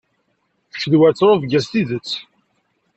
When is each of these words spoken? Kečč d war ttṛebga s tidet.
Kečč 0.71 0.83
d 0.91 0.93
war 0.99 1.11
ttṛebga 1.13 1.59
s 1.65 1.67
tidet. 1.71 2.09